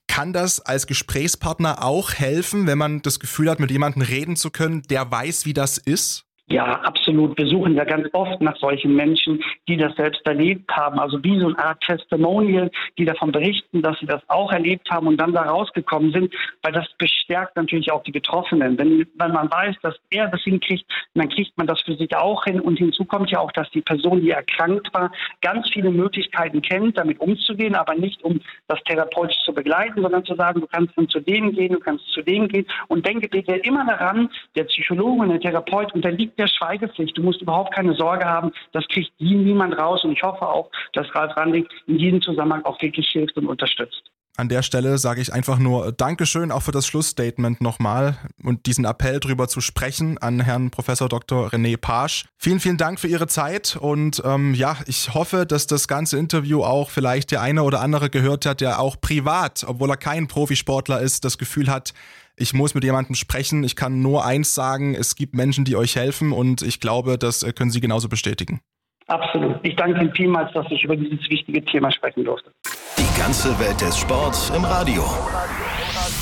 Kann 0.08 0.34
das 0.34 0.60
als 0.60 0.88
Gesprächspartner 0.88 1.84
auch 1.84 2.14
helfen, 2.14 2.66
wenn 2.66 2.80
man 2.80 3.04
das 3.04 3.20
Gefühl 3.20 3.52
hat, 3.52 3.60
mit 3.60 3.70
jemandem 3.70 4.02
reden 4.02 4.36
zu 4.36 4.50
können, 4.50 4.82
der 4.90 5.12
weiß, 5.12 5.46
wie 5.46 5.54
das 5.54 5.78
ist? 5.78 6.26
Ja, 6.52 6.82
absolut. 6.82 7.38
Wir 7.38 7.46
suchen 7.46 7.76
ja 7.76 7.84
ganz 7.84 8.08
oft 8.14 8.42
nach 8.42 8.58
solchen 8.58 8.96
Menschen, 8.96 9.44
die 9.68 9.78
das 9.78 9.96
selbst 9.96 10.26
erlebt 10.26 10.72
haben. 10.72 10.98
Also 10.98 11.24
wie 11.24 11.40
so 11.40 11.46
eine 11.46 11.60
Art 11.60 11.80
Testimonial, 11.82 12.72
die 12.98 13.06
davon 13.06 13.32
berichten, 13.32 13.84
dass 13.84 14.00
sie 14.00 14.08
das 14.08 14.24
auch 14.30 14.52
erlebt 14.52 14.90
haben 14.90 15.06
und 15.06 15.18
dann 15.18 15.34
da 15.34 15.44
rausgekommen 15.44 16.12
sind, 16.12 16.34
weil 16.64 16.72
das 16.72 16.88
bestärkt 16.98 17.56
natürlich 17.56 17.92
auch 17.92 18.02
die 18.02 18.12
Betroffenen. 18.12 18.80
Wenn, 18.80 19.06
wenn 19.14 19.32
man 19.32 19.52
weiß, 19.52 19.76
dass 19.84 19.96
er 20.10 20.28
das 20.30 20.42
hinkriegt, 20.42 20.92
dann 21.14 21.30
kriegt 21.30 21.56
man 21.56 21.68
das 21.68 21.82
für 21.84 21.96
sich 21.96 22.16
auch 22.16 22.44
hin. 22.46 22.60
Und 22.60 22.78
hinzu 22.78 23.06
kommt 23.06 23.30
ja 23.30 23.40
auch, 23.40 23.52
dass 23.52 23.70
die 23.70 23.82
Person, 23.82 24.22
die 24.22 24.32
erkrankt 24.32 24.92
war, 24.92 25.12
ganz 25.42 25.70
viele 25.72 25.92
Möglichkeiten 25.92 26.64
kennt, 26.64 26.98
damit 26.98 27.20
umzugehen, 27.20 27.76
aber 27.76 27.94
nicht 27.94 28.24
um 28.24 28.42
das 28.68 28.82
therapeutisch 28.86 29.38
zu 29.46 29.54
begleiten, 29.54 30.02
sondern 30.02 30.26
zu 30.26 30.34
sagen, 30.34 30.62
du 30.62 30.68
kannst 30.68 30.98
dann 30.98 31.10
zu 31.10 31.20
dem 31.20 31.52
gehen, 31.52 31.74
du 31.74 31.80
kannst 31.80 32.08
zu 32.08 32.24
dem 32.24 32.48
gehen. 32.48 32.66
Und 32.88 33.06
denke 33.06 33.28
bitte 33.28 33.54
immer 33.58 33.86
daran, 33.86 34.32
der 34.56 34.64
Psychologe 34.64 35.22
und 35.22 35.30
der 35.30 35.40
Therapeut 35.40 35.94
unterliegt 35.94 36.39
der 36.40 36.48
Schweigepflicht. 36.48 37.18
Du 37.18 37.24
musst 37.24 37.42
überhaupt 37.42 37.76
keine 37.76 37.94
Sorge 37.94 38.26
haben, 38.26 38.52
das 38.72 38.88
kriegt 38.88 39.12
niemand 39.20 39.78
raus. 39.78 40.04
Und 40.04 40.14
ich 40.14 40.24
hoffe 40.24 40.48
auch, 40.48 40.72
dass 40.94 41.14
Ralf 41.14 41.36
Randig 41.38 41.70
in 41.88 41.98
diesem 41.98 42.22
Zusammenhang 42.22 42.64
auch 42.66 42.82
wirklich 42.82 43.08
hilft 43.10 43.38
und 43.38 43.48
unterstützt. 43.48 44.10
An 44.40 44.48
der 44.48 44.64
Stelle 44.64 44.98
sage 44.98 45.20
ich 45.20 45.34
einfach 45.34 45.60
nur 45.60 45.92
Dankeschön 45.92 46.50
auch 46.50 46.62
für 46.62 46.72
das 46.72 46.88
Schlussstatement 46.88 47.60
nochmal 47.60 48.16
und 48.42 48.68
diesen 48.68 48.86
Appell 48.86 49.20
drüber 49.20 49.50
zu 49.50 49.60
sprechen 49.60 50.18
an 50.18 50.40
Herrn 50.40 50.72
Professor 50.72 51.10
Dr. 51.10 51.50
René 51.50 51.76
Pasch. 51.76 52.24
Vielen, 52.38 52.62
vielen 52.62 52.78
Dank 52.78 53.02
für 53.02 53.10
Ihre 53.10 53.28
Zeit 53.28 53.76
und 53.76 54.22
ähm, 54.24 54.54
ja, 54.54 54.78
ich 54.88 55.14
hoffe, 55.14 55.46
dass 55.46 55.68
das 55.68 55.90
ganze 55.90 56.18
Interview 56.18 56.64
auch 56.64 56.90
vielleicht 56.90 57.32
der 57.32 57.42
eine 57.42 57.64
oder 57.64 57.82
andere 57.82 58.10
gehört 58.10 58.46
hat, 58.46 58.62
der 58.62 58.80
auch 58.80 58.96
privat, 59.02 59.66
obwohl 59.68 59.90
er 59.90 59.98
kein 59.98 60.30
Profisportler 60.30 61.02
ist, 61.02 61.26
das 61.26 61.38
Gefühl 61.38 61.70
hat, 61.70 61.94
ich 62.40 62.54
muss 62.54 62.74
mit 62.74 62.84
jemandem 62.84 63.16
sprechen. 63.16 63.64
Ich 63.64 63.76
kann 63.76 64.02
nur 64.02 64.26
eins 64.26 64.56
sagen, 64.56 64.96
es 64.96 65.16
gibt 65.16 65.36
Menschen, 65.36 65.66
die 65.66 65.76
euch 65.76 65.96
helfen 65.96 66.32
und 66.32 66.62
ich 66.62 66.80
glaube, 66.80 67.18
das 67.18 67.44
äh, 67.44 67.52
können 67.54 67.72
Sie 67.72 67.82
genauso 67.82 68.10
bestätigen. 68.10 68.62
Absolut. 69.08 69.60
Ich 69.64 69.76
danke 69.76 70.02
Ihnen 70.02 70.14
vielmals, 70.14 70.54
dass 70.54 70.68
ich 70.70 70.84
über 70.84 70.96
dieses 70.96 71.28
wichtige 71.30 71.66
Thema 71.66 71.92
sprechen 71.92 72.24
durfte. 72.24 72.52
Die 72.98 73.20
ganze 73.20 73.60
Welt 73.60 73.82
des 73.82 73.98
Sports 73.98 74.52
im 74.56 74.64
Radio. 74.64 75.04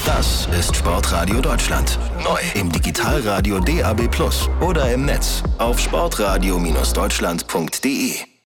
Das 0.05 0.47
ist 0.57 0.75
Sportradio 0.75 1.41
Deutschland. 1.41 1.99
Neu 2.23 2.39
im 2.59 2.71
Digitalradio 2.71 3.59
DAB 3.59 4.09
Plus 4.09 4.49
oder 4.61 4.91
im 4.93 5.05
Netz 5.05 5.43
auf 5.57 5.79
sportradio-deutschland.de. 5.79 8.27